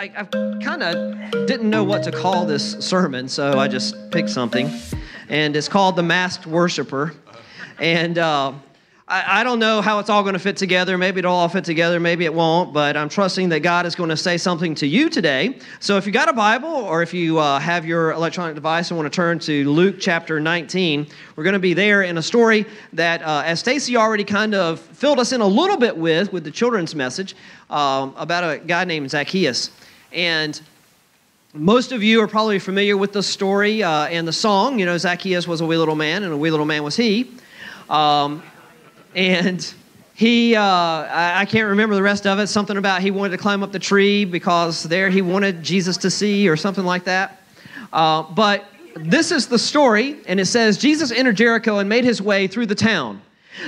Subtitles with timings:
[0.00, 0.24] I, I
[0.64, 4.70] kind of didn't know what to call this sermon, so I just picked something.
[5.28, 7.12] And it's called The Masked Worshiper.
[7.78, 8.54] And uh,
[9.06, 10.96] I, I don't know how it's all going to fit together.
[10.96, 14.08] Maybe it'll all fit together, maybe it won't, but I'm trusting that God is going
[14.08, 15.58] to say something to you today.
[15.80, 18.96] So if you got a Bible or if you uh, have your electronic device and
[18.96, 22.64] want to turn to Luke chapter 19, we're going to be there in a story
[22.94, 26.44] that, uh, as Stacy already kind of filled us in a little bit with, with
[26.44, 27.36] the children's message,
[27.68, 29.70] um, about a guy named Zacchaeus.
[30.12, 30.60] And
[31.52, 34.78] most of you are probably familiar with the story uh, and the song.
[34.78, 37.30] You know, Zacchaeus was a wee little man, and a wee little man was he.
[37.88, 38.42] Um,
[39.14, 39.74] and
[40.14, 42.46] he, uh, I, I can't remember the rest of it.
[42.46, 46.10] Something about he wanted to climb up the tree because there he wanted Jesus to
[46.10, 47.42] see, or something like that.
[47.92, 52.22] Uh, but this is the story, and it says Jesus entered Jericho and made his
[52.22, 53.20] way through the town.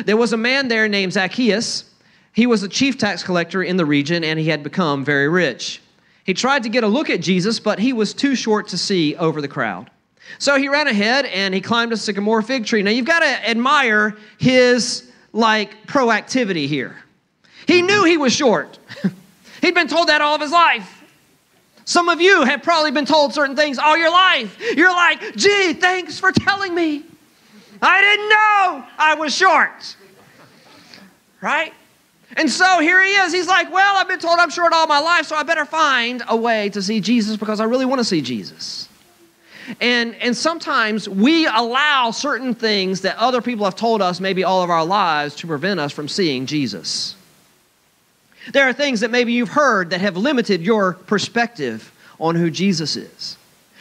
[0.04, 1.84] There was a man there named Zacchaeus.
[2.32, 5.81] He was a chief tax collector in the region, and he had become very rich.
[6.24, 9.16] He tried to get a look at Jesus, but he was too short to see
[9.16, 9.90] over the crowd.
[10.38, 12.82] So he ran ahead and he climbed a sycamore fig tree.
[12.82, 16.96] Now you've got to admire his like proactivity here.
[17.66, 18.78] He knew he was short.
[19.60, 21.02] He'd been told that all of his life.
[21.84, 24.56] Some of you have probably been told certain things all your life.
[24.76, 27.04] You're like, gee, thanks for telling me.
[27.80, 29.96] I didn't know I was short.
[31.40, 31.72] Right?
[32.36, 33.32] And so here he is.
[33.32, 36.22] He's like, well, I've been told I'm short all my life, so I better find
[36.28, 38.88] a way to see Jesus because I really want to see Jesus.
[39.80, 44.62] And, and sometimes we allow certain things that other people have told us maybe all
[44.62, 47.16] of our lives to prevent us from seeing Jesus.
[48.52, 52.96] There are things that maybe you've heard that have limited your perspective on who Jesus
[52.96, 53.36] is.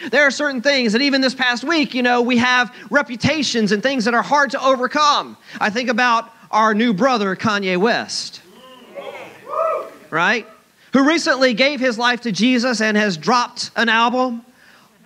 [0.09, 3.81] There are certain things that even this past week, you know, we have reputations and
[3.83, 5.37] things that are hard to overcome.
[5.59, 8.40] I think about our new brother, Kanye West,
[10.11, 10.45] right?
[10.93, 14.45] Who recently gave his life to Jesus and has dropped an album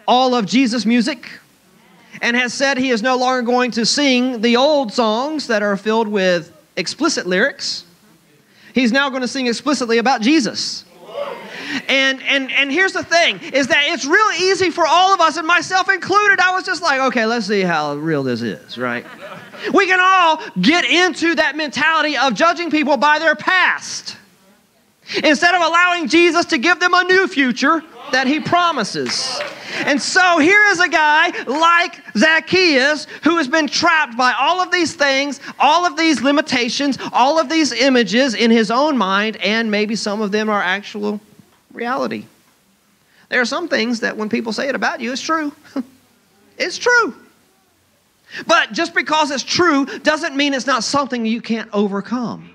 [0.07, 1.29] all of Jesus music
[2.21, 5.77] and has said he is no longer going to sing the old songs that are
[5.77, 7.85] filled with explicit lyrics.
[8.73, 10.85] He's now going to sing explicitly about Jesus.
[11.87, 15.37] And, and, and here's the thing is that it's real easy for all of us,
[15.37, 16.39] and myself included.
[16.39, 19.05] I was just like, okay, let's see how real this is, right?
[19.73, 24.15] We can all get into that mentality of judging people by their past
[25.23, 29.39] instead of allowing Jesus to give them a new future that he promises.
[29.85, 34.71] And so here is a guy like Zacchaeus who has been trapped by all of
[34.71, 39.69] these things, all of these limitations, all of these images in his own mind, and
[39.69, 41.19] maybe some of them are actual
[41.73, 42.25] reality.
[43.29, 45.51] There are some things that when people say it about you, it's true.
[46.57, 47.15] it's true.
[48.47, 52.49] But just because it's true doesn't mean it's not something you can't overcome.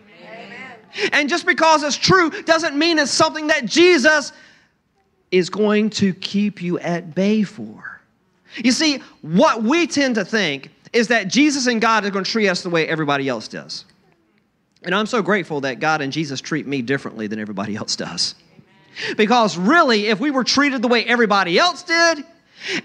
[1.13, 4.33] And just because it's true doesn't mean it's something that Jesus
[5.31, 8.01] is going to keep you at bay for.
[8.57, 12.31] You see, what we tend to think is that Jesus and God are going to
[12.31, 13.85] treat us the way everybody else does.
[14.83, 18.35] And I'm so grateful that God and Jesus treat me differently than everybody else does.
[19.17, 22.25] Because really, if we were treated the way everybody else did,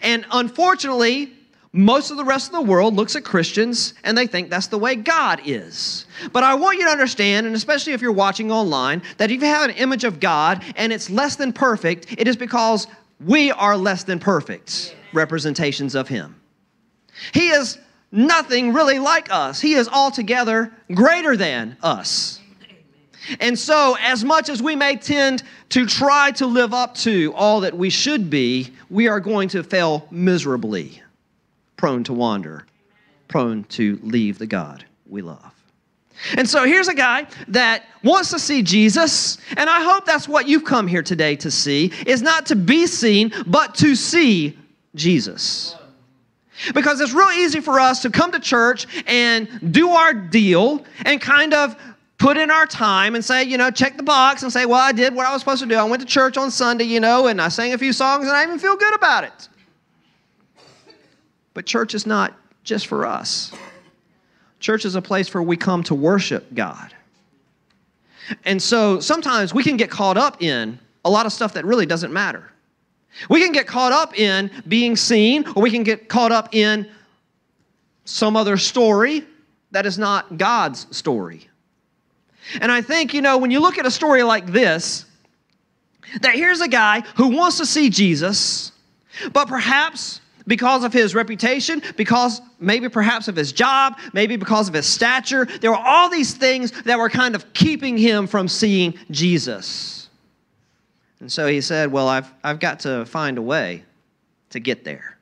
[0.02, 1.34] and unfortunately,
[1.75, 4.78] most of the rest of the world looks at Christians and they think that's the
[4.78, 6.06] way God is.
[6.31, 9.47] But I want you to understand, and especially if you're watching online, that if you
[9.47, 12.88] have an image of God and it's less than perfect, it is because
[13.25, 16.40] we are less than perfect representations of Him.
[17.34, 17.78] He is
[18.09, 22.40] nothing really like us, He is altogether greater than us.
[23.42, 27.62] And so, as much as we may tend to try to live up to all
[27.62, 31.02] that we should be, we are going to fail miserably
[31.78, 32.66] prone to wander,
[33.28, 35.52] prone to leave the God we love.
[36.38, 40.47] And so here's a guy that wants to see Jesus, and I hope that's what
[40.47, 44.58] you've come here today to see, is not to be seen, but to see
[44.96, 45.75] Jesus.
[46.74, 51.19] Because it's real easy for us to come to church and do our deal and
[51.19, 51.75] kind of
[52.18, 54.94] put in our time and say, you know, check the box and say, well, I
[54.94, 55.75] did what I was supposed to do.
[55.75, 58.31] I went to church on Sunday, you know, and I sang a few songs and
[58.33, 59.50] I even feel good about it.
[61.56, 63.52] But church is not just for us.
[64.60, 66.94] Church is a place where we come to worship God.
[68.44, 71.86] And so sometimes we can get caught up in a lot of stuff that really
[71.86, 72.52] doesn't matter.
[73.30, 76.90] We can get caught up in being seen, or we can get caught up in
[78.04, 79.24] some other story
[79.72, 81.48] that is not God's story.
[82.60, 85.06] And I think, you know, when you look at a story like this,
[86.22, 88.74] that here's a guy who wants to see Jesus,
[89.31, 94.74] but perhaps because of his reputation, because maybe perhaps of his job, maybe because of
[94.74, 95.45] his stature.
[95.45, 100.09] There were all these things that were kind of keeping him from seeing Jesus.
[101.19, 103.83] And so he said, Well, I've, I've got to find a way
[104.51, 105.18] to get there.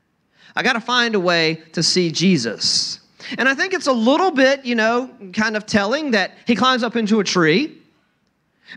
[0.56, 3.00] I got to find a way to see Jesus.
[3.38, 6.84] And I think it's a little bit, you know, kind of telling that he climbs
[6.84, 7.78] up into a tree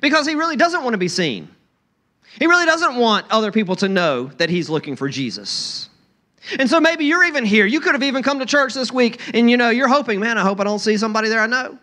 [0.00, 1.49] because he really doesn't want to be seen.
[2.38, 5.88] He really doesn't want other people to know that he's looking for Jesus.
[6.58, 7.66] And so maybe you're even here.
[7.66, 10.38] You could have even come to church this week and you know, you're hoping, man,
[10.38, 11.78] I hope I don't see somebody there I know.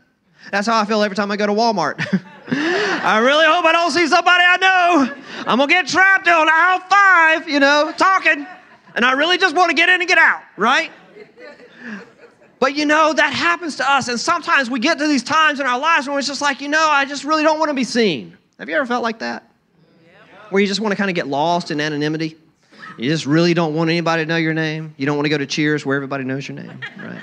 [0.51, 1.99] That's how I feel every time I go to Walmart.
[2.49, 5.15] I really hope I don't see somebody I know.
[5.47, 8.45] I'm going to get trapped on aisle five, you know, talking.
[8.95, 10.91] And I really just want to get in and get out, right?
[12.59, 14.07] But you know, that happens to us.
[14.07, 16.69] And sometimes we get to these times in our lives where it's just like, you
[16.69, 18.37] know, I just really don't want to be seen.
[18.57, 19.49] Have you ever felt like that?
[20.49, 22.37] Where you just want to kind of get lost in anonymity?
[22.97, 24.93] You just really don't want anybody to know your name.
[24.97, 27.21] You don't want to go to cheers where everybody knows your name, right?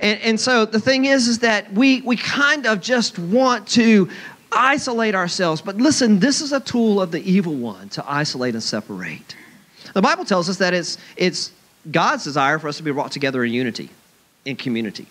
[0.00, 4.08] And, and so the thing is, is that we, we kind of just want to
[4.52, 5.60] isolate ourselves.
[5.60, 9.36] But listen, this is a tool of the evil one to isolate and separate.
[9.94, 11.52] The Bible tells us that it's, it's
[11.90, 13.90] God's desire for us to be brought together in unity,
[14.44, 15.06] in community.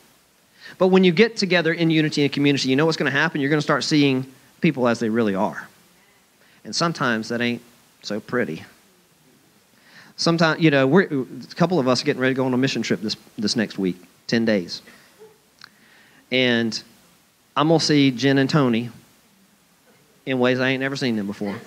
[0.78, 3.42] But when you get together in unity and community, you know what's going to happen?
[3.42, 4.26] You're going to start seeing
[4.62, 5.68] people as they really are.
[6.66, 7.62] And sometimes that ain't
[8.02, 8.64] so pretty.
[10.16, 12.58] Sometimes, you know, we're, a couple of us are getting ready to go on a
[12.58, 13.98] mission trip this, this next week.
[14.28, 14.82] 10 days.
[16.32, 16.82] And
[17.56, 18.90] I'm going to see Jen and Tony
[20.26, 21.50] in ways I ain't never seen them before.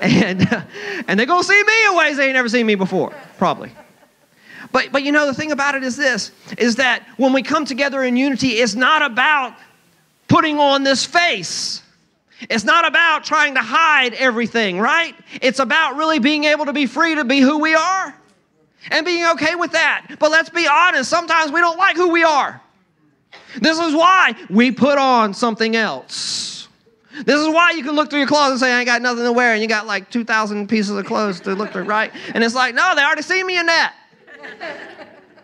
[0.00, 0.62] and, uh,
[1.06, 3.70] and they're going to see me in ways they ain't never seen me before, probably.
[4.72, 7.64] But, but you know, the thing about it is this, is that when we come
[7.64, 9.54] together in unity, it's not about
[10.26, 11.80] putting on this face.
[12.40, 15.14] It's not about trying to hide everything, right?
[15.40, 18.14] It's about really being able to be free to be who we are
[18.90, 20.16] and being okay with that.
[20.18, 22.60] But let's be honest, sometimes we don't like who we are.
[23.60, 26.68] This is why we put on something else.
[27.24, 29.24] This is why you can look through your closet and say, I ain't got nothing
[29.24, 32.10] to wear, and you got like 2,000 pieces of clothes to look through, right?
[32.34, 33.94] And it's like, no, they already see me in that.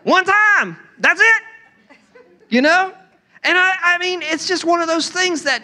[0.03, 1.41] One time, that's it.
[2.49, 2.93] You know?
[3.43, 5.63] And I, I mean, it's just one of those things that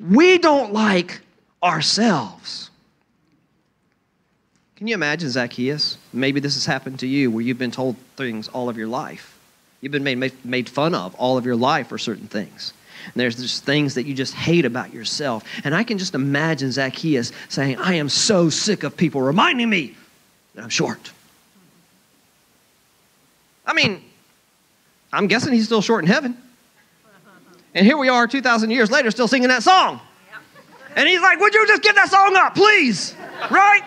[0.00, 1.20] we don't like
[1.62, 2.70] ourselves.
[4.76, 5.98] Can you imagine Zacchaeus?
[6.12, 9.38] Maybe this has happened to you where you've been told things all of your life.
[9.82, 12.72] You've been made, made, fun of all of your life for certain things.
[13.04, 15.44] And there's just things that you just hate about yourself.
[15.64, 19.96] And I can just imagine Zacchaeus saying, I am so sick of people reminding me
[20.54, 21.12] that I'm short.
[23.66, 24.02] I mean,
[25.12, 26.36] I'm guessing he's still short in heaven.
[27.74, 30.00] And here we are 2,000 years later still singing that song.
[30.96, 33.14] And he's like, Would you just give that song up, please?
[33.50, 33.82] Right?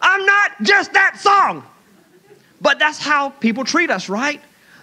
[0.00, 1.64] I'm not just that song.
[2.60, 4.40] But that's how people treat us, right?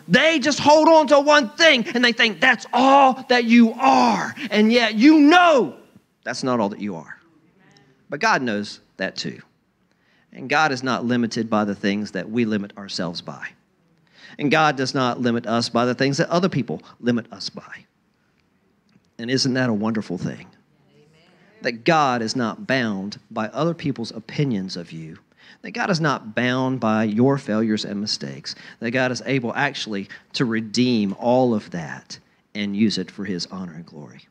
[0.08, 4.36] They just hold on to one thing and they think that's all that you are.
[4.50, 5.76] And yet you know
[6.24, 7.18] that's not all that you are.
[8.10, 9.42] But God knows that too.
[10.34, 13.50] And God is not limited by the things that we limit ourselves by.
[14.40, 17.86] And God does not limit us by the things that other people limit us by.
[19.20, 20.48] And isn't that a wonderful thing?
[21.62, 25.18] that God is not bound by other people's opinions of you,
[25.62, 30.08] that God is not bound by your failures and mistakes, that God is able actually
[30.34, 32.18] to redeem all of that
[32.56, 34.22] and use it for his honor and glory.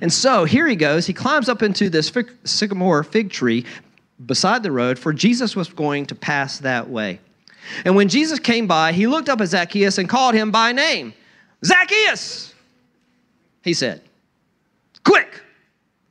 [0.00, 1.06] And so here he goes.
[1.06, 2.12] He climbs up into this
[2.44, 3.64] sycamore fig tree
[4.24, 7.20] beside the road, for Jesus was going to pass that way.
[7.84, 11.14] And when Jesus came by, he looked up at Zacchaeus and called him by name.
[11.64, 12.54] Zacchaeus,
[13.62, 14.02] he said,
[15.04, 15.42] quick,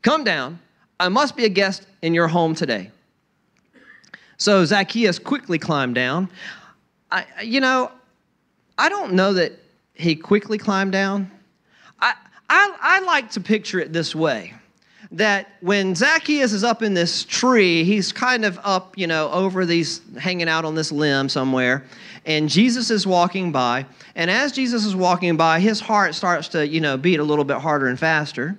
[0.02, 0.60] Come down.
[1.00, 2.92] I must be a guest in your home today.
[4.38, 6.30] So Zacchaeus quickly climbed down.
[7.12, 7.92] I, you know,
[8.78, 9.54] I don't know that
[9.94, 11.30] he quickly climbed down.
[12.00, 12.14] I,
[12.50, 14.54] I, I like to picture it this way
[15.12, 19.66] that when Zacchaeus is up in this tree, he's kind of up, you know, over
[19.66, 21.84] these, hanging out on this limb somewhere,
[22.26, 23.86] and Jesus is walking by.
[24.16, 27.46] And as Jesus is walking by, his heart starts to, you know, beat a little
[27.46, 28.56] bit harder and faster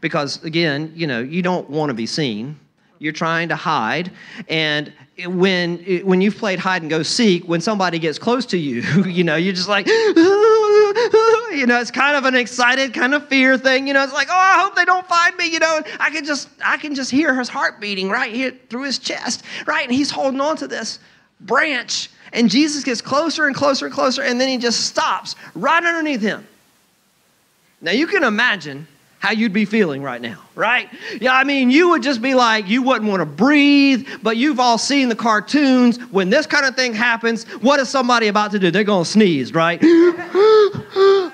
[0.00, 2.58] because again, you know, you don't want to be seen.
[2.98, 4.12] You're trying to hide,
[4.48, 4.92] and
[5.24, 9.24] when when you've played hide and go seek, when somebody gets close to you, you
[9.24, 9.86] know, you're just like,
[11.52, 13.86] you know, it's kind of an excited kind of fear thing.
[13.86, 15.46] You know, it's like, oh, I hope they don't find me.
[15.46, 18.84] You know, I can just I can just hear his heart beating right here through
[18.84, 20.98] his chest, right, and he's holding on to this
[21.40, 25.82] branch, and Jesus gets closer and closer and closer, and then he just stops right
[25.82, 26.46] underneath him.
[27.80, 28.86] Now you can imagine
[29.20, 30.88] how you'd be feeling right now, right?
[31.20, 34.58] Yeah, I mean, you would just be like, you wouldn't want to breathe, but you've
[34.58, 35.98] all seen the cartoons.
[36.10, 38.70] When this kind of thing happens, what is somebody about to do?
[38.70, 39.80] They're going to sneeze, right?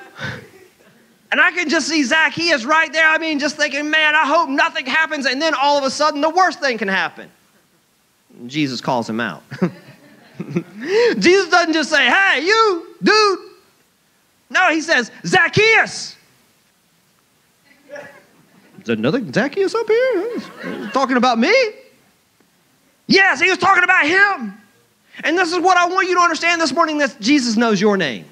[1.33, 3.07] And I can just see Zacchaeus right there.
[3.07, 5.27] I mean, just thinking, man, I hope nothing happens.
[5.27, 7.29] And then all of a sudden, the worst thing can happen.
[8.47, 9.43] Jesus calls him out.
[11.19, 13.39] Jesus doesn't just say, hey, you, dude.
[14.49, 16.16] No, he says, Zacchaeus.
[18.89, 20.41] Another Zacchaeus up here?
[20.93, 21.53] Talking about me?
[23.07, 24.55] Yes, he was talking about him.
[25.25, 27.97] And this is what I want you to understand this morning that Jesus knows your
[27.97, 28.25] name.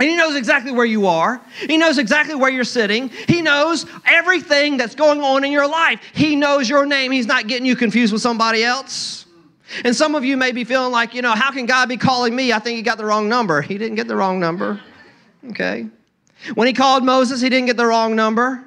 [0.00, 1.40] And he knows exactly where you are.
[1.66, 3.08] He knows exactly where you're sitting.
[3.08, 6.00] He knows everything that's going on in your life.
[6.14, 7.10] He knows your name.
[7.10, 9.26] He's not getting you confused with somebody else.
[9.84, 12.34] And some of you may be feeling like, you know, how can God be calling
[12.34, 12.52] me?
[12.52, 13.60] I think he got the wrong number.
[13.60, 14.80] He didn't get the wrong number.
[15.50, 15.86] Okay.
[16.54, 18.64] When he called Moses, he didn't get the wrong number.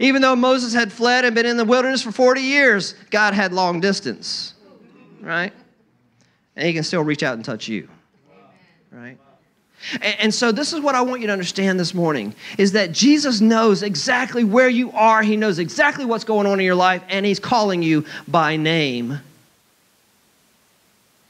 [0.00, 3.52] Even though Moses had fled and been in the wilderness for 40 years, God had
[3.52, 4.54] long distance.
[5.20, 5.52] Right?
[6.56, 7.88] And he can still reach out and touch you.
[8.90, 9.18] Right?
[10.00, 13.40] And, so this is what I want you to understand this morning is that Jesus
[13.40, 15.22] knows exactly where you are.
[15.22, 19.20] He knows exactly what's going on in your life and he's calling you by name.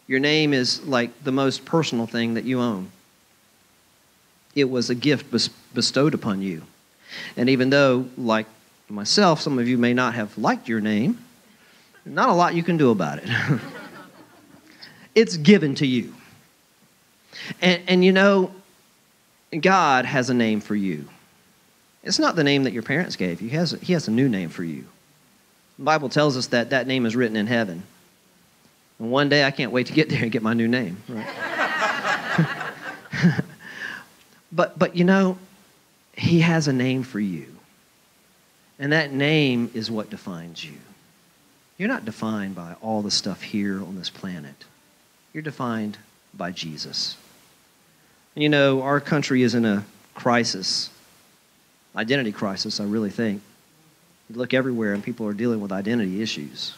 [0.07, 2.91] Your name is like the most personal thing that you own.
[4.55, 5.27] It was a gift
[5.75, 6.63] bestowed upon you.
[7.37, 8.47] And even though like
[8.89, 11.23] myself some of you may not have liked your name,
[12.05, 13.29] not a lot you can do about it.
[15.15, 16.15] it's given to you.
[17.61, 18.53] And, and you know,
[19.61, 21.07] God has a name for you.
[22.03, 24.29] It's not the name that your parents gave you, he has, he has a new
[24.29, 24.85] name for you.
[25.79, 27.83] The Bible tells us that that name is written in heaven.
[28.99, 31.03] And one day I can't wait to get there and get my new name.
[31.09, 31.27] Right?
[34.53, 35.37] but, but you know,
[36.17, 37.47] he has a name for you.
[38.79, 40.77] And that name is what defines you.
[41.79, 44.65] You're not defined by all the stuff here on this planet.
[45.33, 45.99] You're defined
[46.35, 47.17] by Jesus.
[48.35, 50.91] And you know, our country is in a crisis,
[51.95, 53.43] identity crisis, I really think.
[54.31, 56.75] You look everywhere and people are dealing with identity issues.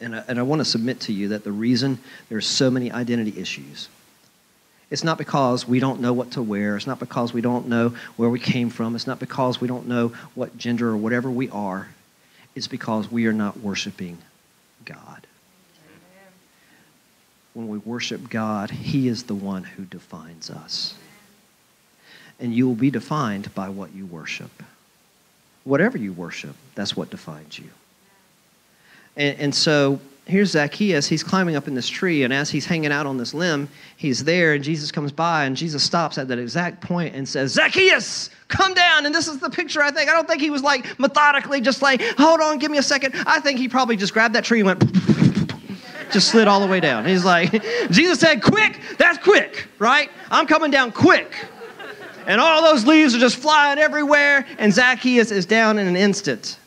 [0.00, 1.98] And I, and I want to submit to you that the reason
[2.28, 3.88] there are so many identity issues
[4.90, 6.76] it's not because we don't know what to wear.
[6.76, 8.94] It's not because we don't know where we came from.
[8.94, 11.88] It's not because we don't know what gender or whatever we are.
[12.54, 14.18] It's because we are not worshiping
[14.84, 15.26] God.
[17.52, 20.94] When we worship God, He is the one who defines us.
[22.38, 24.62] And you will be defined by what you worship.
[25.64, 27.70] Whatever you worship, that's what defines you.
[29.16, 31.06] And, and so here's Zacchaeus.
[31.06, 34.24] He's climbing up in this tree, and as he's hanging out on this limb, he's
[34.24, 38.30] there, and Jesus comes by, and Jesus stops at that exact point and says, Zacchaeus,
[38.48, 39.06] come down.
[39.06, 40.10] And this is the picture, I think.
[40.10, 43.14] I don't think he was like methodically just like, hold on, give me a second.
[43.26, 44.92] I think he probably just grabbed that tree and went,
[46.12, 47.06] just slid all the way down.
[47.06, 47.52] He's like,
[47.90, 50.10] Jesus said, quick, that's quick, right?
[50.30, 51.34] I'm coming down quick.
[52.26, 56.58] And all those leaves are just flying everywhere, and Zacchaeus is down in an instant.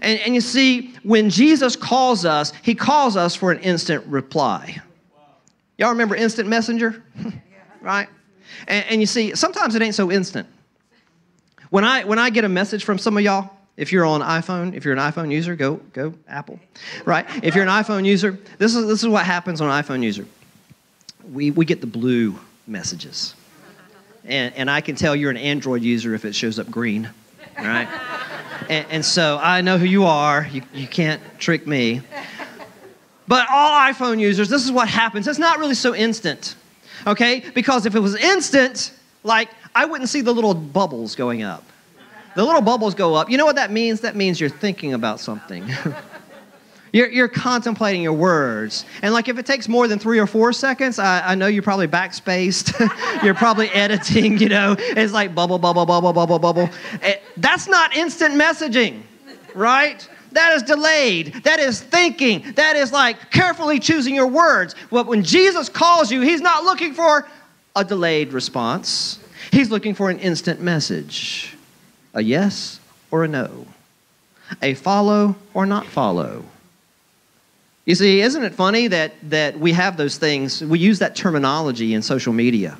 [0.00, 4.80] And, and you see, when Jesus calls us, he calls us for an instant reply.
[5.78, 7.02] Y'all remember instant messenger?
[7.80, 8.08] right?
[8.68, 10.46] And, and, you see, sometimes it ain't so instant.
[11.70, 14.74] When I, when I get a message from some of y'all, if you're on iPhone,
[14.74, 16.60] if you're an iPhone user, go, go Apple,
[17.04, 17.26] right?
[17.42, 20.26] If you're an iPhone user, this is, this is what happens on an iPhone user.
[21.30, 23.34] We, we get the blue messages.
[24.24, 27.10] And, and I can tell you're an Android user if it shows up green,
[27.58, 27.88] right?
[28.68, 30.48] And, and so I know who you are.
[30.50, 32.02] You, you can't trick me.
[33.28, 35.28] But all iPhone users, this is what happens.
[35.28, 36.56] It's not really so instant,
[37.06, 37.44] okay?
[37.54, 38.92] Because if it was instant,
[39.22, 41.64] like I wouldn't see the little bubbles going up.
[42.34, 43.30] The little bubbles go up.
[43.30, 44.00] You know what that means?
[44.00, 45.64] That means you're thinking about something.
[46.92, 48.84] You're, you're contemplating your words.
[49.00, 51.62] And like if it takes more than three or four seconds, I, I know you're
[51.62, 53.22] probably backspaced.
[53.24, 54.76] you're probably editing, you know.
[54.78, 56.64] It's like bubble, bubble, bubble, bubble, bubble.
[56.64, 59.00] It, eh, that's not instant messaging,
[59.54, 60.06] right?
[60.32, 61.32] That is delayed.
[61.44, 62.52] That is thinking.
[62.52, 64.74] That is like carefully choosing your words.
[64.90, 67.26] But when Jesus calls you, he's not looking for
[67.74, 69.18] a delayed response.
[69.50, 71.54] He's looking for an instant message.
[72.12, 72.80] A yes
[73.10, 73.66] or a no.
[74.60, 76.44] A follow or not follow.
[77.84, 80.62] You see, isn't it funny that, that we have those things?
[80.62, 82.78] We use that terminology in social media.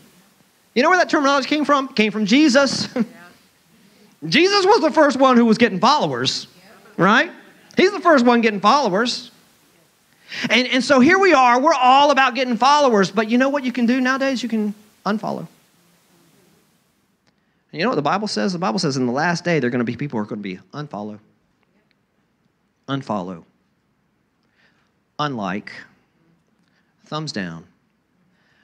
[0.74, 1.88] You know where that terminology came from?
[1.88, 2.88] It came from Jesus.
[2.94, 3.02] Yeah.
[4.28, 7.04] Jesus was the first one who was getting followers, yeah.
[7.04, 7.30] right?
[7.76, 9.32] He's the first one getting followers.
[10.48, 11.60] And, and so here we are.
[11.60, 13.10] We're all about getting followers.
[13.10, 14.40] But you know what you can do nowadays?
[14.42, 14.72] You can
[15.04, 15.48] unfollow.
[17.72, 18.52] And you know what the Bible says?
[18.52, 20.28] The Bible says in the last day, there are going to be people who are
[20.28, 21.18] going to be unfollow.
[22.88, 23.44] Unfollow
[25.18, 25.72] unlike,
[27.06, 27.64] thumbs down.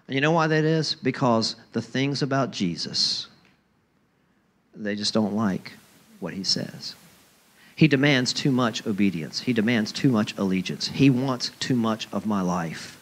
[0.06, 0.94] And you know why that is?
[0.94, 3.28] Because the things about Jesus
[4.74, 5.72] They just don't like
[6.20, 6.94] what he says.
[7.74, 9.40] He demands too much obedience.
[9.40, 10.88] He demands too much allegiance.
[10.88, 12.96] He wants too much of my life.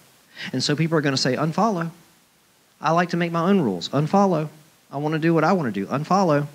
[0.52, 1.90] And so people are going to say, unfollow.
[2.80, 3.88] I like to make my own rules.
[3.88, 4.48] Unfollow.
[4.90, 5.86] I want to do what I want to do.
[5.86, 6.46] Unfollow.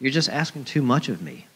[0.00, 1.46] You're just asking too much of me.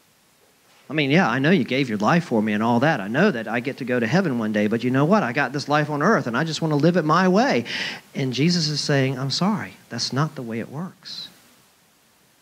[0.91, 3.01] I mean, yeah, I know you gave your life for me and all that.
[3.01, 5.23] I know that I get to go to heaven one day, but you know what?
[5.23, 7.67] I got this life on earth and I just want to live it my way.
[8.15, 11.29] And Jesus is saying, I'm sorry, that's not the way it works.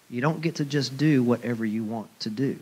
[0.09, 2.57] You don't get to just do whatever you want to do.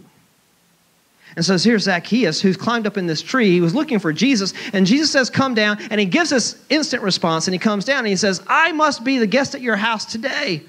[1.37, 3.51] And so here's Zacchaeus who's climbed up in this tree.
[3.51, 5.79] He was looking for Jesus, and Jesus says, Come down.
[5.91, 9.05] And he gives this instant response, and he comes down and he says, I must
[9.05, 10.63] be the guest at your house today.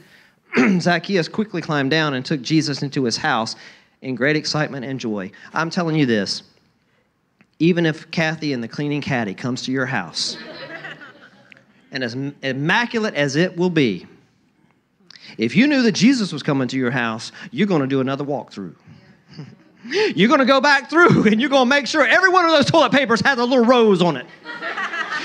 [0.79, 3.55] Zacchaeus quickly climbed down and took Jesus into his house
[4.01, 5.31] in great excitement and joy.
[5.53, 6.43] I'm telling you this
[7.59, 10.37] even if Kathy and the cleaning caddy comes to your house,
[11.91, 14.05] and as immaculate as it will be,
[15.37, 18.23] if you knew that Jesus was coming to your house, you're going to do another
[18.23, 18.75] walkthrough.
[20.15, 22.51] you're going to go back through and you're going to make sure every one of
[22.51, 24.25] those toilet papers has a little rose on it.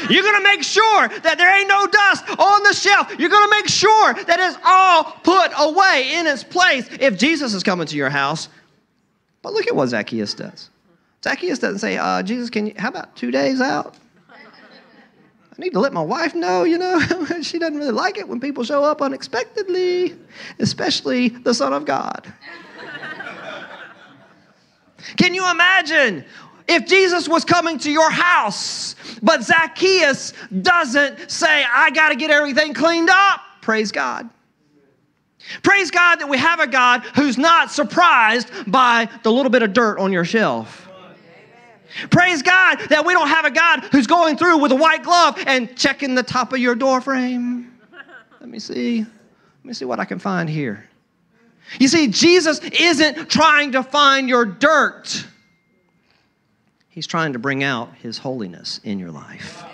[0.08, 3.14] You're going to make sure that there ain't no dust on the shelf.
[3.18, 7.52] You're going to make sure that it's all put away in its place if Jesus
[7.52, 8.48] is coming to your house.
[9.42, 10.70] But look at what Zacchaeus does.
[11.22, 13.96] Zacchaeus doesn't say, uh, Jesus, can you, how about two days out?
[14.32, 16.98] I need to let my wife know, you know,
[17.42, 20.16] she doesn't really like it when people show up unexpectedly,
[20.58, 22.32] especially the Son of God.
[25.16, 26.24] Can you imagine
[26.66, 30.32] if Jesus was coming to your house, but Zacchaeus
[30.62, 33.40] doesn't say, I got to get everything cleaned up?
[33.60, 34.30] Praise God.
[35.62, 39.72] Praise God that we have a God who's not surprised by the little bit of
[39.72, 40.88] dirt on your shelf.
[42.10, 45.42] Praise God that we don't have a God who's going through with a white glove
[45.46, 47.78] and checking the top of your door frame.
[48.40, 49.00] Let me see.
[49.00, 50.88] Let me see what I can find here.
[51.78, 55.26] You see, Jesus isn't trying to find your dirt.
[56.88, 59.64] He's trying to bring out his holiness in your life.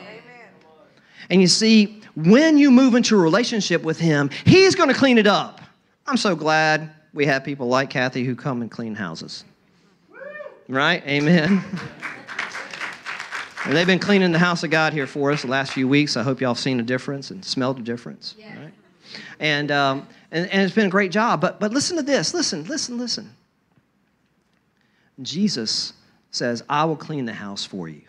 [1.31, 5.19] And you see, when you move into a relationship with him, he's going to clean
[5.19, 5.61] it up.
[6.07, 9.45] I'm so glad we have people like Kathy who come and clean houses.
[10.69, 11.03] Right?
[11.07, 11.65] Amen.
[13.65, 16.17] and they've been cleaning the house of God here for us the last few weeks.
[16.17, 18.35] I hope y'all have seen a difference and smelled a difference.
[18.39, 18.59] Yeah.
[18.59, 18.75] Right?
[19.41, 21.41] And, um, and, and it's been a great job.
[21.41, 22.35] But, but listen to this.
[22.35, 23.33] Listen, listen, listen.
[25.23, 25.93] Jesus
[26.31, 28.03] says, I will clean the house for you.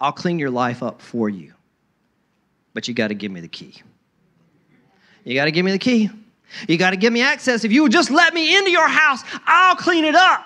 [0.00, 1.52] I'll clean your life up for you.
[2.72, 3.74] But you got to give me the key.
[5.24, 6.08] You got to give me the key.
[6.68, 7.64] You got to give me access.
[7.64, 10.44] If you would just let me into your house, I'll clean it up.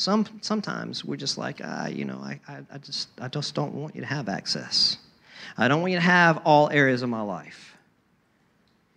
[0.00, 3.74] some, sometimes we're just like, ah, you know, I, I, I, just, I just don't
[3.74, 4.96] want you to have access.
[5.58, 7.76] I don't want you to have all areas of my life.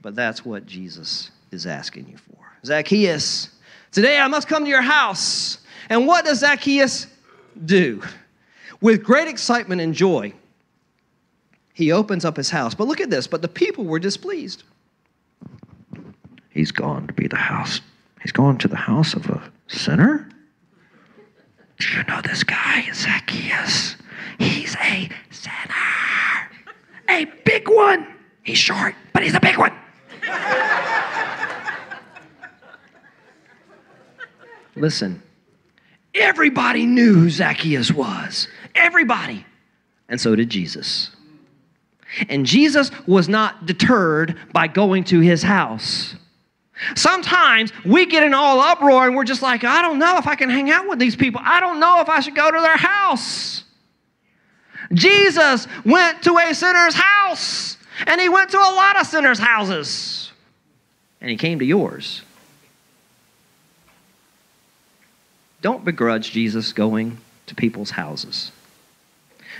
[0.02, 2.38] But that's what Jesus is asking you for.
[2.66, 3.50] Zacchaeus,
[3.92, 5.60] today I must come to your house.
[5.90, 7.08] And what does Zacchaeus
[7.66, 8.02] do?
[8.80, 10.34] With great excitement and joy,
[11.74, 12.74] he opens up his house.
[12.74, 13.28] But look at this.
[13.28, 14.64] But the people were displeased.
[16.50, 17.82] He's gone to be the house.
[18.22, 20.30] He's gone to the house of a sinner?
[21.80, 23.96] Do you know this guy, Zacchaeus?
[24.40, 26.50] He's a sinner.
[27.10, 28.08] A big one.
[28.44, 29.74] He's short, but he's a big one.
[34.76, 35.22] Listen,
[36.16, 38.48] everybody knew who Zacchaeus was.
[38.76, 39.46] Everybody.
[40.10, 41.12] And so did Jesus.
[42.30, 46.16] And Jesus was not deterred by going to his house.
[46.96, 50.36] Sometimes we get in all uproar and we're just like, I don't know if I
[50.36, 51.42] can hang out with these people.
[51.44, 53.64] I don't know if I should go to their house.
[54.92, 60.32] Jesus went to a sinner's house and he went to a lot of sinners' houses
[61.22, 62.22] and he came to yours.
[65.62, 68.52] Don't begrudge Jesus going to people's houses.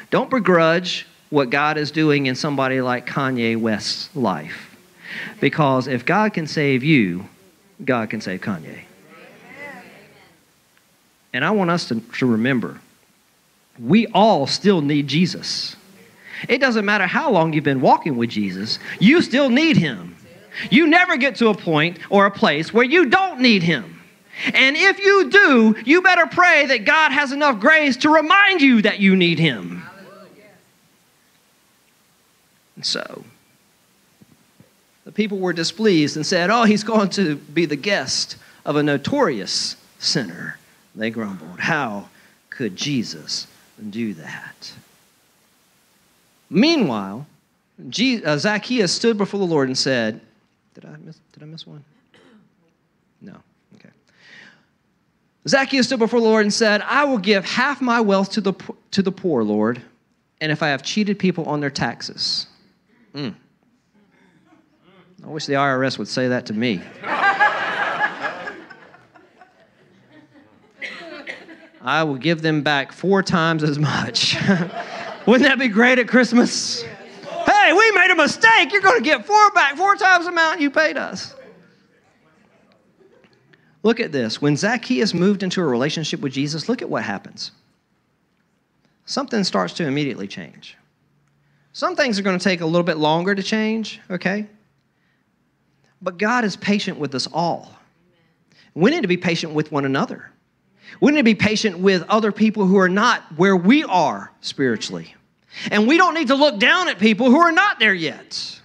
[0.10, 4.78] Don't begrudge what God is doing in somebody like Kanye West's life.
[5.42, 7.28] Because if God can save you,
[7.84, 8.82] God can save Kanye.
[11.34, 12.80] And I want us to, to remember
[13.80, 15.76] we all still need Jesus.
[16.48, 20.16] It doesn't matter how long you've been walking with Jesus, you still need him.
[20.70, 24.00] You never get to a point or a place where you don't need him.
[24.54, 28.84] And if you do, you better pray that God has enough grace to remind you
[28.84, 29.84] that you need him.
[32.84, 33.24] So,
[35.06, 38.84] the people were displeased and said, Oh, he's going to be the guest of a
[38.84, 40.58] notorious sinner.
[40.96, 41.60] They grumbled.
[41.60, 42.10] How
[42.50, 43.48] could Jesus
[43.90, 44.74] do that?
[46.50, 47.26] Meanwhile,
[47.80, 50.22] uh, Zacchaeus stood before the Lord and said,
[50.76, 51.84] Did I miss, did I miss one?
[53.22, 53.38] No.
[53.76, 53.90] Okay.
[55.48, 58.54] Zacchaeus stood before the Lord and said, I will give half my wealth to the,
[58.92, 59.82] to the poor, Lord,
[60.42, 62.48] and if I have cheated people on their taxes.
[63.14, 63.36] Mm.
[65.24, 66.82] I wish the IRS would say that to me.
[71.86, 74.36] I will give them back four times as much.
[75.28, 76.82] Wouldn't that be great at Christmas?
[76.82, 78.72] Hey, we made a mistake.
[78.72, 81.36] You're going to get four back, four times the amount you paid us.
[83.84, 84.42] Look at this.
[84.42, 87.52] When Zacchaeus moved into a relationship with Jesus, look at what happens.
[89.06, 90.78] Something starts to immediately change.
[91.74, 94.46] Some things are going to take a little bit longer to change, okay?
[96.02, 97.76] But God is patient with us all.
[98.76, 100.30] We need to be patient with one another.
[101.02, 105.16] We need to be patient with other people who are not where we are spiritually.
[105.72, 108.60] And we don't need to look down at people who are not there yet.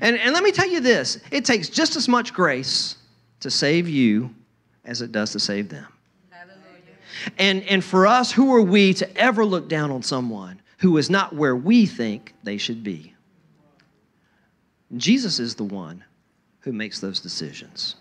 [0.00, 2.96] And, and let me tell you this it takes just as much grace
[3.40, 4.32] to save you
[4.84, 5.86] as it does to save them.
[7.36, 11.10] And, and for us, who are we to ever look down on someone who is
[11.10, 13.14] not where we think they should be?
[14.96, 16.04] Jesus is the one
[16.60, 17.96] who makes those decisions.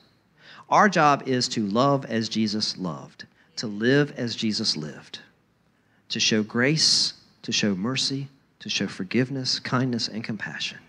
[0.70, 3.26] Our job is to love as Jesus loved,
[3.58, 5.20] to live as Jesus lived,
[6.10, 7.14] to show grace,
[7.44, 8.28] to show mercy,
[8.60, 10.80] to show forgiveness, kindness, and compassion.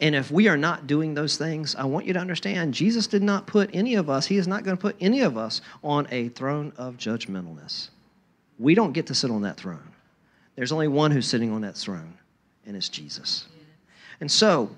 [0.00, 3.22] And if we are not doing those things, I want you to understand Jesus did
[3.22, 6.06] not put any of us, He is not going to put any of us on
[6.10, 7.88] a throne of judgmentalness.
[8.58, 9.94] We don't get to sit on that throne.
[10.58, 12.14] There's only one who's sitting on that throne,
[12.66, 13.46] and it's Jesus.
[14.20, 14.68] And so,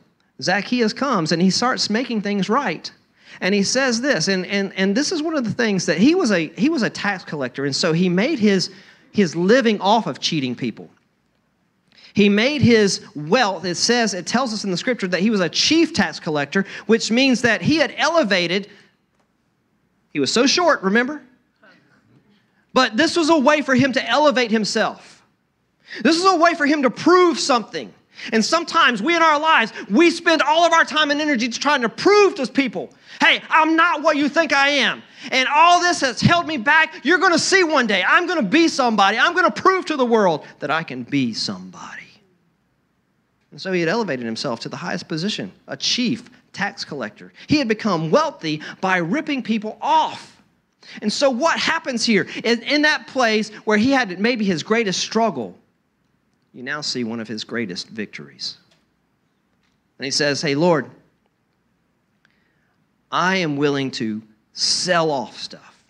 [0.42, 2.92] Zacchaeus comes and he starts making things right.
[3.40, 6.14] And he says this, and, and, and this is one of the things that he
[6.14, 8.70] was a he was a tax collector, and so he made his
[9.10, 10.90] his living off of cheating people.
[12.12, 15.40] He made his wealth, it says, it tells us in the scripture that he was
[15.40, 18.68] a chief tax collector, which means that he had elevated,
[20.12, 21.22] he was so short, remember?
[22.74, 25.09] But this was a way for him to elevate himself.
[26.02, 27.92] This is a way for him to prove something.
[28.32, 31.82] And sometimes we in our lives, we spend all of our time and energy trying
[31.82, 35.02] to prove to people, hey, I'm not what you think I am.
[35.30, 37.04] And all this has held me back.
[37.04, 38.04] You're going to see one day.
[38.06, 39.18] I'm going to be somebody.
[39.18, 42.02] I'm going to prove to the world that I can be somebody.
[43.50, 47.32] And so he had elevated himself to the highest position, a chief tax collector.
[47.46, 50.40] He had become wealthy by ripping people off.
[51.02, 55.00] And so what happens here is in that place where he had maybe his greatest
[55.00, 55.56] struggle,
[56.52, 58.56] you now see one of his greatest victories.
[59.98, 60.90] And he says, Hey, Lord,
[63.10, 65.84] I am willing to sell off stuff.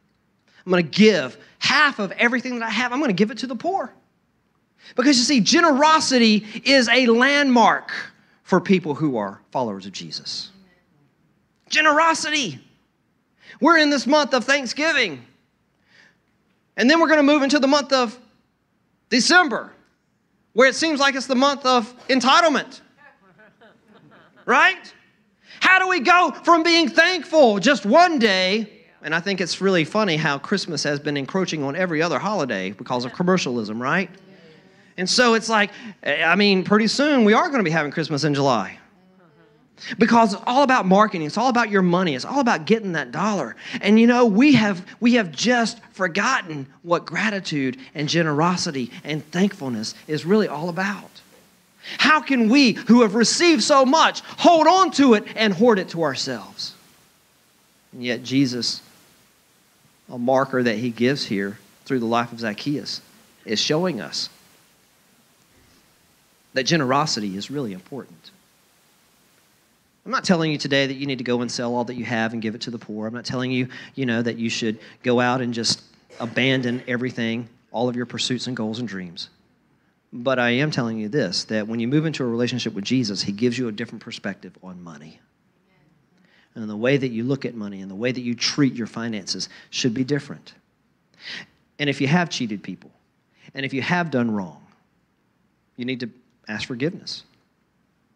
[0.65, 3.39] I'm going to give half of everything that I have, I'm going to give it
[3.39, 3.93] to the poor.
[4.97, 7.93] Because you see, generosity is a landmark
[8.43, 10.51] for people who are followers of Jesus.
[11.69, 12.59] Generosity.
[13.61, 15.25] We're in this month of Thanksgiving.
[16.77, 18.19] And then we're going to move into the month of
[19.11, 19.71] December,
[20.53, 22.81] where it seems like it's the month of entitlement.
[24.47, 24.93] Right?
[25.61, 28.85] How do we go from being thankful just one day?
[29.03, 32.73] And I think it's really funny how Christmas has been encroaching on every other holiday
[32.73, 34.11] because of commercialism, right?
[34.97, 35.71] And so it's like,
[36.03, 38.77] I mean, pretty soon we are going to be having Christmas in July.
[39.99, 43.13] Because it's all about marketing, it's all about your money, it's all about getting that
[43.13, 43.57] dollar.
[43.81, 49.95] And you know, we have we have just forgotten what gratitude and generosity and thankfulness
[50.07, 51.11] is really all about.
[51.99, 55.89] How can we who have received so much hold on to it and hoard it
[55.91, 56.75] to ourselves?
[57.93, 58.83] And yet Jesus
[60.11, 63.01] a marker that he gives here through the life of Zacchaeus
[63.45, 64.29] is showing us
[66.53, 68.31] that generosity is really important.
[70.05, 72.05] I'm not telling you today that you need to go and sell all that you
[72.05, 73.07] have and give it to the poor.
[73.07, 75.83] I'm not telling you, you know, that you should go out and just
[76.19, 79.29] abandon everything, all of your pursuits and goals and dreams.
[80.13, 83.23] But I am telling you this that when you move into a relationship with Jesus,
[83.23, 85.21] he gives you a different perspective on money.
[86.55, 88.89] And the way that you look at money and the way that you treat your
[88.89, 90.55] finances should be different.
[91.79, 92.91] And if you have cheated people,
[93.55, 94.61] and if you have done wrong,
[95.77, 96.11] you need to
[96.49, 97.23] ask forgiveness.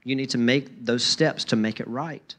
[0.05, 2.35] You need to make those steps to make it right.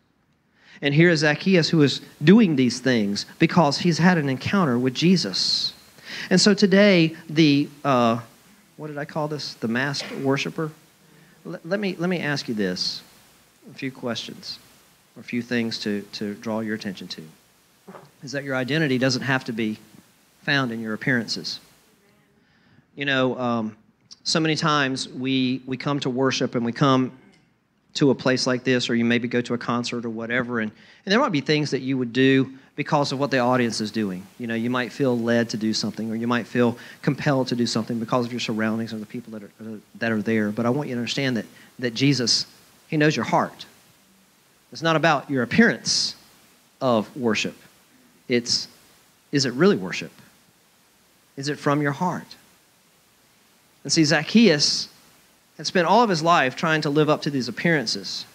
[0.82, 4.94] And here is Zacchaeus who is doing these things because he's had an encounter with
[4.94, 5.74] Jesus.
[6.30, 8.20] And so today, the, uh,
[8.78, 9.56] what did I call this?
[9.56, 10.72] The masked worshiper?
[11.44, 13.02] Let, let, me, let me ask you this
[13.72, 14.60] a few questions,
[15.16, 17.24] or a few things to, to draw your attention to.
[18.24, 19.80] Is that your identity doesn't have to be
[20.44, 21.60] found in your appearances.
[22.96, 23.78] You know, um,
[24.24, 27.12] so many times we, we come to worship and we come
[27.96, 30.72] to a place like this, or you maybe go to a concert or whatever, and,
[31.06, 33.90] and there might be things that you would do because of what the audience is
[33.90, 34.26] doing.
[34.38, 37.56] You know, you might feel led to do something, or you might feel compelled to
[37.56, 40.52] do something because of your surroundings or the people that are, uh, that are there.
[40.52, 41.46] But I want you to understand that,
[41.80, 42.46] that Jesus,
[42.90, 43.66] He knows your heart.
[44.74, 46.16] It's not about your appearance
[46.82, 47.56] of worship.
[48.28, 48.68] It's,
[49.32, 50.12] is it really worship?
[51.38, 52.36] Is it from your heart?
[53.84, 54.90] And see, Zacchaeus
[55.58, 58.26] had spent all of his life trying to live up to these appearances.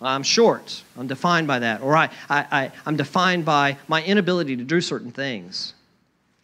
[0.00, 0.82] I'm short.
[0.96, 1.80] I'm defined by that.
[1.80, 5.74] Or I, I, I, I'm defined by my inability to do certain things.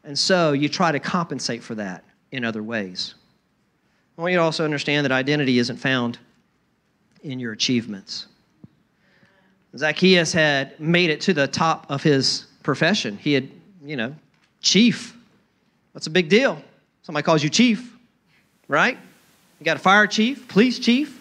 [0.02, 3.14] And so you try to compensate for that in other ways.
[4.18, 6.18] I want you to also understand that identity isn't found
[7.22, 8.26] in your achievements.
[9.76, 13.16] Zacchaeus had made it to the top of his profession.
[13.16, 13.48] He had,
[13.84, 14.14] you know,
[14.60, 15.16] chief.
[15.94, 16.62] That's a big deal.
[17.02, 17.96] Somebody calls you chief,
[18.68, 18.98] right?
[19.64, 21.18] You got a fire chief, police chief,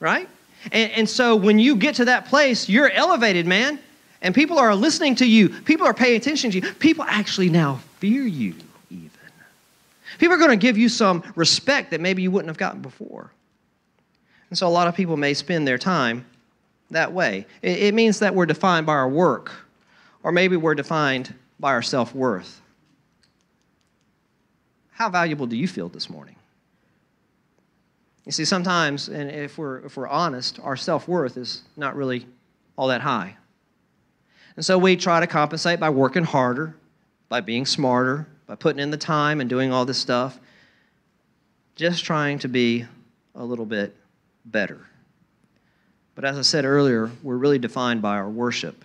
[0.00, 0.26] right?
[0.72, 3.78] And, and so when you get to that place, you're elevated, man.
[4.22, 5.50] And people are listening to you.
[5.50, 6.72] People are paying attention to you.
[6.76, 8.54] People actually now fear you,
[8.88, 9.10] even.
[10.18, 13.30] People are going to give you some respect that maybe you wouldn't have gotten before.
[14.48, 16.24] And so a lot of people may spend their time
[16.92, 17.44] that way.
[17.60, 19.52] It, it means that we're defined by our work,
[20.22, 22.58] or maybe we're defined by our self worth.
[24.92, 26.36] How valuable do you feel this morning?
[28.26, 32.26] You see, sometimes, and if we're, if we're honest, our self worth is not really
[32.76, 33.36] all that high.
[34.56, 36.74] And so we try to compensate by working harder,
[37.28, 40.40] by being smarter, by putting in the time and doing all this stuff,
[41.76, 42.84] just trying to be
[43.36, 43.94] a little bit
[44.44, 44.86] better.
[46.16, 48.84] But as I said earlier, we're really defined by our worship.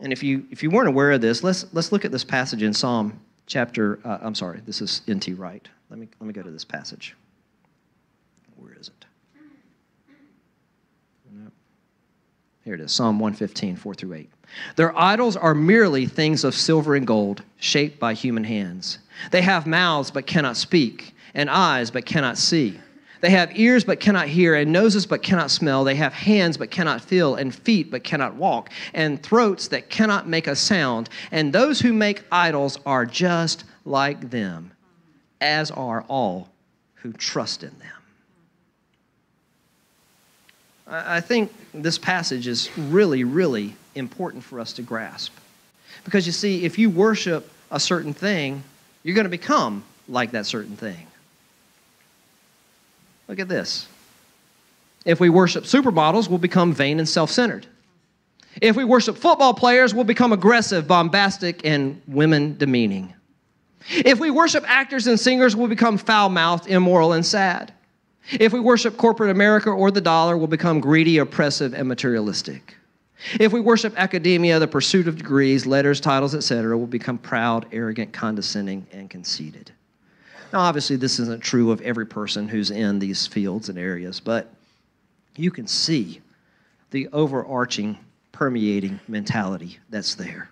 [0.00, 2.62] And if you, if you weren't aware of this, let's, let's look at this passage
[2.62, 5.32] in Psalm chapter, uh, I'm sorry, this is N.T.
[5.32, 5.66] Wright.
[5.90, 7.16] Let me, let me go to this passage.
[8.56, 9.04] Where is it?
[11.32, 11.52] Nope.
[12.64, 14.30] Here it is Psalm 115, 4 through 8.
[14.76, 18.98] Their idols are merely things of silver and gold, shaped by human hands.
[19.30, 22.78] They have mouths but cannot speak, and eyes but cannot see.
[23.20, 25.82] They have ears but cannot hear, and noses but cannot smell.
[25.82, 30.28] They have hands but cannot feel, and feet but cannot walk, and throats that cannot
[30.28, 31.08] make a sound.
[31.30, 34.72] And those who make idols are just like them,
[35.40, 36.48] as are all
[36.94, 37.97] who trust in them.
[40.90, 45.32] I think this passage is really, really important for us to grasp.
[46.04, 48.62] Because you see, if you worship a certain thing,
[49.02, 51.06] you're going to become like that certain thing.
[53.28, 53.86] Look at this.
[55.04, 57.66] If we worship supermodels, we'll become vain and self centered.
[58.60, 63.12] If we worship football players, we'll become aggressive, bombastic, and women demeaning.
[63.90, 67.72] If we worship actors and singers, we'll become foul mouthed, immoral, and sad.
[68.32, 72.76] If we worship corporate America or the dollar, we'll become greedy, oppressive, and materialistic.
[73.40, 78.12] If we worship academia, the pursuit of degrees, letters, titles, etc., we'll become proud, arrogant,
[78.12, 79.72] condescending, and conceited.
[80.52, 84.52] Now, obviously, this isn't true of every person who's in these fields and areas, but
[85.36, 86.20] you can see
[86.90, 87.98] the overarching,
[88.32, 90.50] permeating mentality that's there.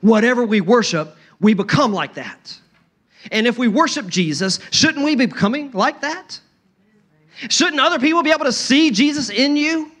[0.00, 2.58] Whatever we worship, we become like that.
[3.32, 6.40] And if we worship Jesus, shouldn't we be becoming like that?
[7.48, 9.92] Shouldn't other people be able to see Jesus in you?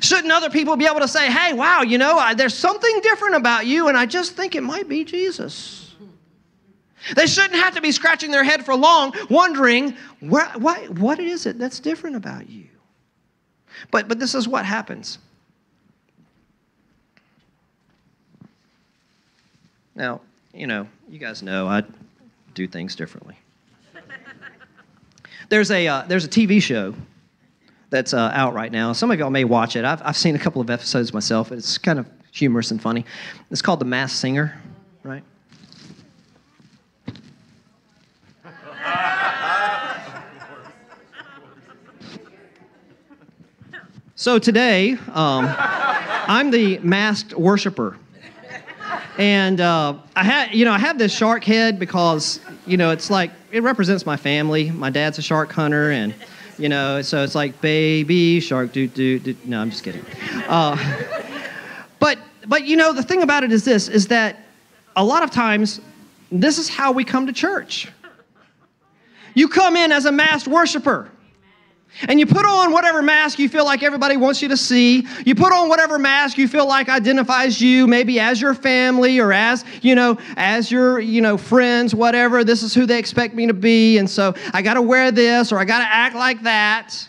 [0.00, 3.34] Shouldn't other people be able to say, hey, wow, you know, I, there's something different
[3.34, 5.94] about you, and I just think it might be Jesus?
[7.14, 11.80] They shouldn't have to be scratching their head for long, wondering, what is it that's
[11.80, 12.64] different about you?
[13.90, 15.18] But, but this is what happens.
[19.94, 20.22] Now,
[20.54, 21.82] you know, you guys know I
[22.54, 23.38] do things differently.
[25.48, 26.94] there's, a, uh, there's a TV show
[27.90, 28.92] that's uh, out right now.
[28.92, 29.84] Some of y'all may watch it.
[29.84, 31.52] I've, I've seen a couple of episodes myself.
[31.52, 33.04] It's kind of humorous and funny.
[33.50, 34.60] It's called The Masked Singer,
[35.02, 35.22] right?
[44.16, 47.98] So today, um, I'm the masked worshiper.
[49.16, 53.10] And uh, I had, you know, I have this shark head because, you know, it's
[53.10, 54.70] like it represents my family.
[54.70, 56.12] My dad's a shark hunter, and
[56.58, 58.72] you know, so it's like baby shark.
[58.72, 59.36] Do do do.
[59.44, 60.04] No, I'm just kidding.
[60.48, 60.76] Uh,
[62.00, 64.40] but but you know, the thing about it is this: is that
[64.96, 65.80] a lot of times
[66.32, 67.88] this is how we come to church.
[69.34, 71.10] You come in as a masked worshiper.
[72.08, 75.06] And you put on whatever mask you feel like everybody wants you to see.
[75.24, 79.32] You put on whatever mask you feel like identifies you, maybe as your family or
[79.32, 82.42] as, you know, as your, you know, friends, whatever.
[82.42, 83.98] This is who they expect me to be.
[83.98, 87.08] And so I got to wear this or I got to act like that.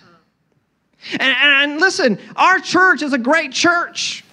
[1.14, 4.24] And, and listen, our church is a great church.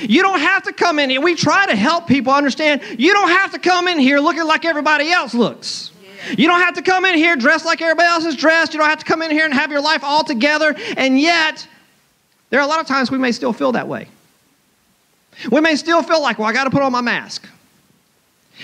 [0.00, 1.20] You don't have to come in here.
[1.20, 4.64] We try to help people understand you don't have to come in here looking like
[4.64, 5.90] everybody else looks.
[6.36, 8.74] You don't have to come in here dressed like everybody else is dressed.
[8.74, 10.74] You don't have to come in here and have your life all together.
[10.96, 11.66] And yet,
[12.50, 14.08] there are a lot of times we may still feel that way.
[15.50, 17.48] We may still feel like, well, I got to put on my mask.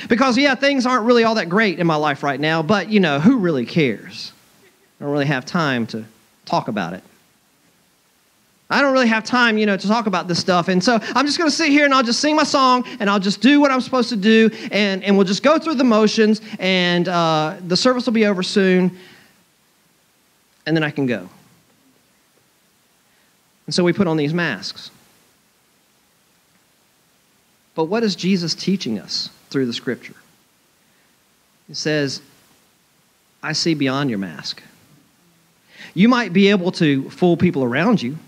[0.08, 2.98] Because, yeah, things aren't really all that great in my life right now, but, you
[2.98, 4.32] know, who really cares?
[5.00, 6.04] I don't really have time to
[6.46, 7.04] talk about it.
[8.70, 10.68] I don't really have time, you know, to talk about this stuff.
[10.68, 13.10] And so I'm just going to sit here and I'll just sing my song and
[13.10, 15.84] I'll just do what I'm supposed to do and, and we'll just go through the
[15.84, 18.96] motions and uh, the service will be over soon
[20.66, 21.28] and then I can go.
[23.66, 24.90] And so we put on these masks.
[27.74, 30.14] But what is Jesus teaching us through the scripture?
[31.68, 32.22] He says,
[33.42, 34.62] I see beyond your mask.
[35.92, 38.18] You might be able to fool people around you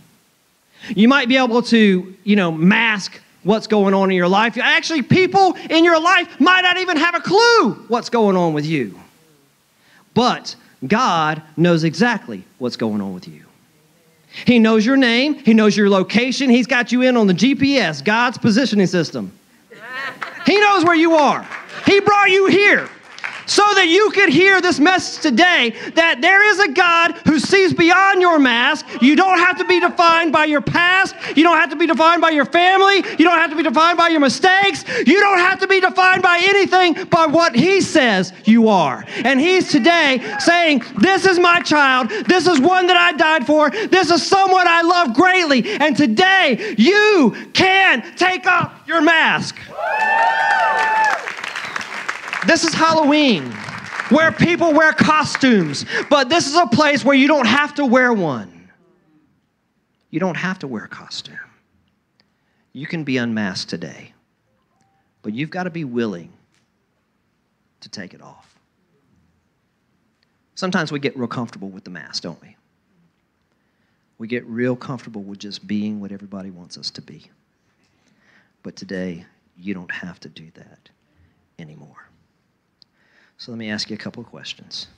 [0.88, 4.58] you might be able to, you know, mask what's going on in your life.
[4.58, 8.66] Actually, people in your life might not even have a clue what's going on with
[8.66, 8.98] you.
[10.14, 13.44] But God knows exactly what's going on with you.
[14.44, 18.04] He knows your name, He knows your location, He's got you in on the GPS,
[18.04, 19.32] God's positioning system.
[20.44, 21.46] He knows where you are.
[21.86, 22.88] He brought you here
[23.46, 27.72] so that you could hear this message today that there is a God who sees
[27.72, 28.86] beyond your mask.
[29.00, 31.14] You don't have to be defined by your past.
[31.36, 32.96] You don't have to be defined by your family.
[32.96, 34.84] You don't have to be defined by your mistakes.
[35.06, 39.04] You don't have to be defined by anything but what He says you are.
[39.24, 42.10] And He's today saying, This is my child.
[42.26, 43.70] This is one that I died for.
[43.70, 45.64] This is someone I love greatly.
[45.80, 49.56] And today you can take off your mask.
[52.46, 53.50] This is Halloween,
[54.08, 58.12] where people wear costumes, but this is a place where you don't have to wear
[58.12, 58.68] one.
[60.10, 61.38] You don't have to wear a costume.
[62.72, 64.12] You can be unmasked today,
[65.22, 66.32] but you've got to be willing
[67.80, 68.54] to take it off.
[70.54, 72.56] Sometimes we get real comfortable with the mask, don't we?
[74.18, 77.28] We get real comfortable with just being what everybody wants us to be.
[78.62, 79.24] But today,
[79.58, 80.88] you don't have to do that
[81.58, 82.06] anymore.
[83.38, 84.88] So let me ask you a couple of questions.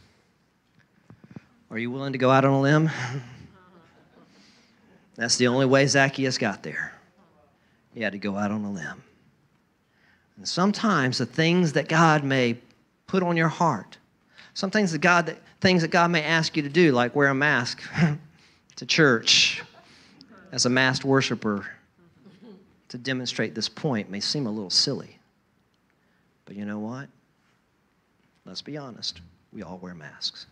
[1.71, 2.91] Are you willing to go out on a limb?
[5.17, 6.93] That's the only way Zacchaeus got there.
[7.93, 9.03] He had to go out on a limb.
[10.37, 12.57] And sometimes the things that God may
[13.09, 13.99] put on your heart,
[14.55, 17.29] some things that God that, things that God may ask you to do, like wear
[17.29, 17.83] a mask
[18.77, 19.63] to church
[20.53, 21.67] as a masked worshiper
[22.89, 25.19] to demonstrate this point, may seem a little silly.
[26.45, 27.09] But you know what?
[28.49, 29.21] Let's be honest.
[29.53, 30.47] We all wear masks.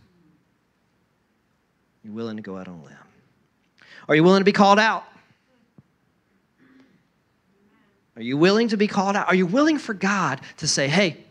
[2.04, 2.96] Are You willing to go out on a limb?
[4.06, 5.04] Are you willing to be called out?
[8.14, 9.28] Are you willing to be called out?
[9.28, 11.24] Are you willing for God to say, hey,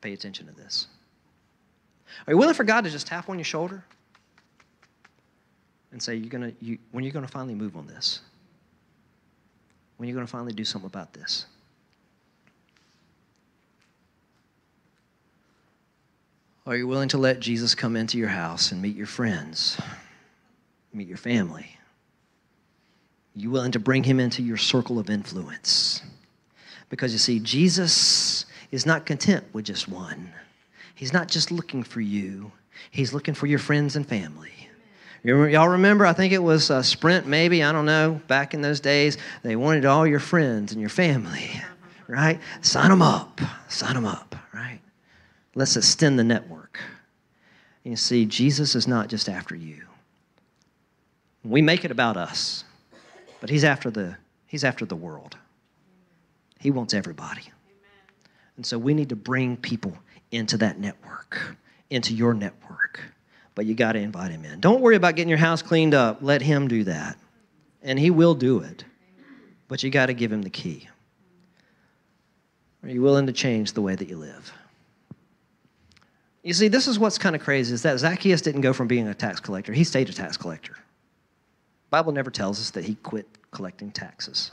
[0.00, 0.88] pay attention to this?
[2.26, 3.84] Are you willing for God to just tap on your shoulder
[5.92, 8.20] and say, you're gonna, you, when are you're going to finally move on this?
[9.96, 11.46] When you're going to finally do something about this?
[16.64, 19.80] Are you willing to let Jesus come into your house and meet your friends,
[20.92, 21.76] meet your family?
[23.34, 26.02] Are you willing to bring him into your circle of influence?
[26.88, 30.32] Because you see, Jesus is not content with just one.
[30.94, 32.52] He's not just looking for you,
[32.90, 34.50] He's looking for your friends and family.
[35.24, 38.80] Y'all remember, I think it was a Sprint, maybe, I don't know, back in those
[38.80, 41.48] days, they wanted all your friends and your family,
[42.08, 42.40] right?
[42.60, 44.34] Sign them up, sign them up?
[45.54, 46.80] Let's extend the network.
[47.84, 49.82] And you see, Jesus is not just after you.
[51.44, 52.64] We make it about us,
[53.40, 55.36] but he's after the, he's after the world.
[56.60, 57.42] He wants everybody.
[58.56, 59.96] And so we need to bring people
[60.30, 61.56] into that network,
[61.90, 63.00] into your network.
[63.54, 64.60] But you got to invite him in.
[64.60, 66.18] Don't worry about getting your house cleaned up.
[66.20, 67.18] Let him do that.
[67.82, 68.84] And he will do it.
[69.68, 70.88] But you got to give him the key.
[72.82, 74.52] Are you willing to change the way that you live?
[76.42, 79.06] You see, this is what's kind of crazy is that Zacchaeus didn't go from being
[79.06, 80.74] a tax collector, he stayed a tax collector.
[80.74, 84.50] The Bible never tells us that he quit collecting taxes.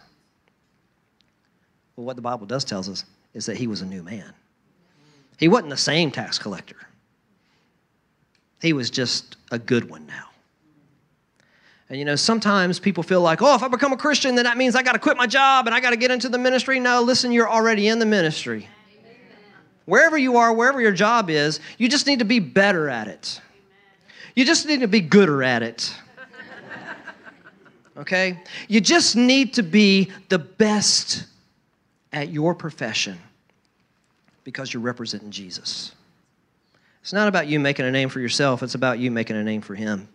[1.95, 4.33] Well, what the Bible does tells us is that he was a new man.
[5.37, 6.75] He wasn't the same tax collector.
[8.61, 10.25] He was just a good one now.
[11.89, 14.57] And you know, sometimes people feel like, oh, if I become a Christian, then that
[14.57, 16.79] means I got to quit my job and I got to get into the ministry.
[16.79, 18.67] No, listen, you're already in the ministry
[19.89, 23.41] wherever you are, wherever your job is, you just need to be better at it.
[24.35, 25.93] You just need to be gooder at it.
[27.97, 28.39] Okay?
[28.69, 31.25] You just need to be the best
[32.13, 33.19] at your profession
[34.45, 35.93] because you're representing Jesus.
[37.01, 39.59] It's not about you making a name for yourself, it's about you making a name
[39.59, 40.07] for Him.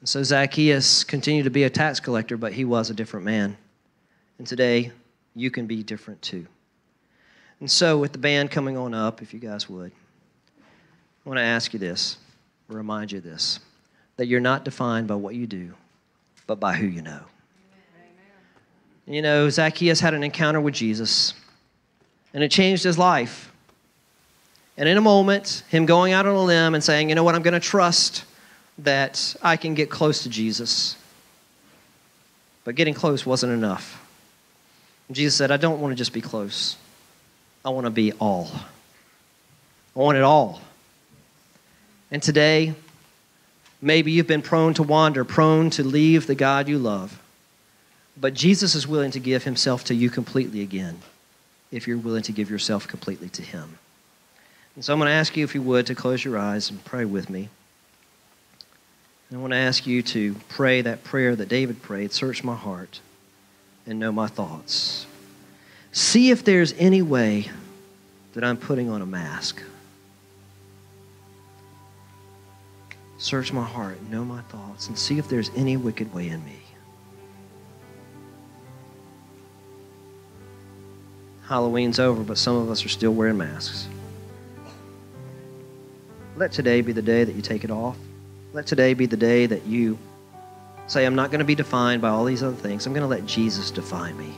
[0.00, 3.56] And so Zacchaeus continued to be a tax collector, but he was a different man.
[4.38, 4.90] And today,
[5.36, 6.48] you can be different too.
[7.60, 11.42] And so, with the band coming on up, if you guys would, I want to
[11.42, 12.16] ask you this,
[12.68, 13.58] remind you this,
[14.16, 15.72] that you're not defined by what you do,
[16.46, 17.10] but by who you know.
[17.10, 17.24] Amen.
[19.06, 21.34] You know, Zacchaeus had an encounter with Jesus,
[22.32, 23.52] and it changed his life.
[24.76, 27.34] And in a moment, him going out on a limb and saying, you know what,
[27.34, 28.24] I'm going to trust
[28.78, 30.94] that I can get close to Jesus.
[32.62, 34.06] But getting close wasn't enough.
[35.10, 36.76] Jesus said, I don't want to just be close.
[37.68, 38.48] I want to be all.
[39.94, 40.62] I want it all.
[42.10, 42.72] And today,
[43.82, 47.20] maybe you've been prone to wander, prone to leave the God you love.
[48.18, 51.00] But Jesus is willing to give himself to you completely again
[51.70, 53.76] if you're willing to give yourself completely to him.
[54.74, 56.82] And so I'm going to ask you, if you would, to close your eyes and
[56.86, 57.50] pray with me.
[59.30, 63.00] I want to ask you to pray that prayer that David prayed Search my heart
[63.86, 65.04] and know my thoughts.
[65.92, 67.50] See if there's any way
[68.34, 69.62] that I'm putting on a mask.
[73.18, 76.58] Search my heart, know my thoughts, and see if there's any wicked way in me.
[81.48, 83.88] Halloween's over, but some of us are still wearing masks.
[86.36, 87.96] Let today be the day that you take it off.
[88.52, 89.98] Let today be the day that you
[90.86, 92.86] say, I'm not going to be defined by all these other things.
[92.86, 94.32] I'm going to let Jesus define me.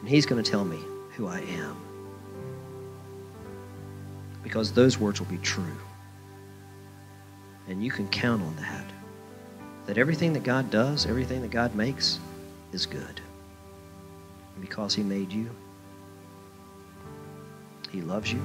[0.00, 0.78] And He's going to tell me
[1.14, 1.76] who I am.
[4.42, 5.64] Because those words will be true.
[7.68, 8.84] And you can count on that.
[9.86, 12.18] That everything that God does, everything that God makes,
[12.72, 13.20] is good.
[14.54, 15.50] And because He made you,
[17.90, 18.42] He loves you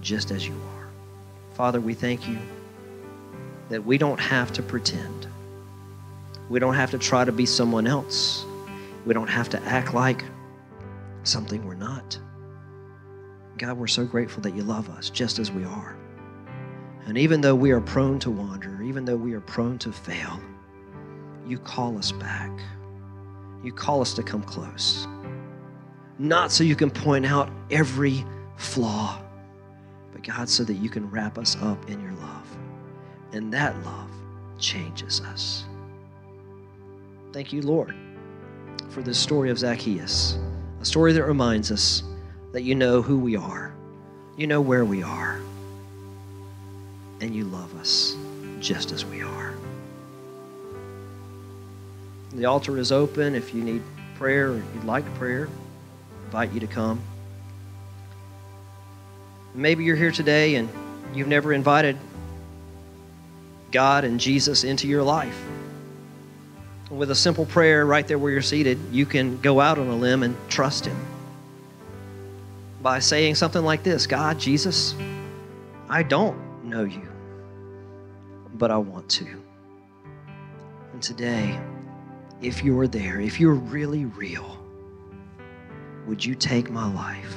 [0.00, 0.88] just as you are.
[1.54, 2.38] Father, we thank you
[3.68, 5.26] that we don't have to pretend.
[6.48, 8.44] We don't have to try to be someone else.
[9.06, 10.24] We don't have to act like
[11.22, 12.18] something we're not.
[13.58, 15.96] God, we're so grateful that you love us just as we are.
[17.06, 20.40] And even though we are prone to wander, even though we are prone to fail,
[21.46, 22.50] you call us back.
[23.62, 25.06] You call us to come close.
[26.18, 28.24] Not so you can point out every
[28.56, 29.20] flaw,
[30.12, 32.58] but God, so that you can wrap us up in your love.
[33.32, 34.10] And that love
[34.58, 35.64] changes us.
[37.32, 37.94] Thank you, Lord,
[38.90, 40.36] for this story of Zacchaeus,
[40.80, 42.02] a story that reminds us
[42.52, 43.72] that you know who we are,
[44.36, 45.40] you know where we are,
[47.20, 48.16] and you love us
[48.58, 49.54] just as we are.
[52.32, 53.34] The altar is open.
[53.34, 53.82] If you need
[54.16, 57.00] prayer or you'd like prayer, I invite you to come.
[59.54, 60.68] Maybe you're here today and
[61.12, 61.96] you've never invited
[63.72, 65.40] God and Jesus into your life.
[66.90, 69.96] With a simple prayer right there where you're seated, you can go out on a
[69.96, 70.96] limb and trust Him
[72.82, 74.96] by saying something like this God, Jesus,
[75.88, 77.08] I don't know you,
[78.54, 79.26] but I want to.
[80.92, 81.60] And today,
[82.42, 84.58] if you're there, if you're really real,
[86.06, 87.36] would you take my life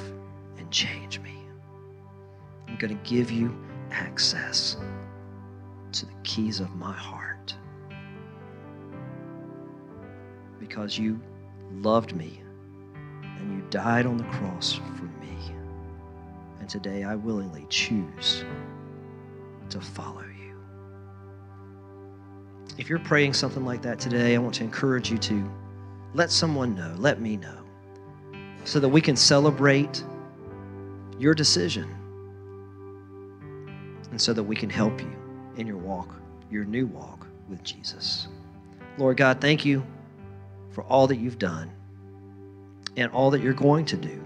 [0.58, 1.34] and change me?
[2.66, 3.56] I'm going to give you
[3.92, 4.76] access
[5.92, 7.54] to the keys of my heart
[10.58, 11.20] because you
[11.70, 12.40] loved me
[13.22, 15.36] and you died on the cross for me.
[16.60, 18.44] And today I willingly choose
[19.70, 20.54] to follow you.
[22.78, 25.50] If you're praying something like that today, I want to encourage you to
[26.14, 27.58] let someone know, let me know,
[28.64, 30.04] so that we can celebrate
[31.18, 31.88] your decision
[34.10, 35.12] and so that we can help you
[35.56, 36.14] in your walk,
[36.50, 38.28] your new walk with Jesus.
[38.96, 39.84] Lord God, thank you
[40.74, 41.70] for all that you've done
[42.96, 44.24] and all that you're going to do.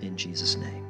[0.00, 0.81] In Jesus' name.